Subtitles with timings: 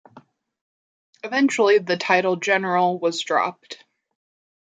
[1.23, 3.83] Eventually, the title "General" was dropped.